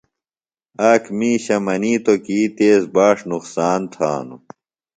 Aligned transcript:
آک 0.89 1.03
مِیشہ 1.17 1.55
منِیتوۡ 1.65 2.19
کی 2.25 2.39
تیز 2.57 2.81
باݜ 2.95 3.17
نقصان 3.31 3.81
تھانوۡ۔ 3.93 4.41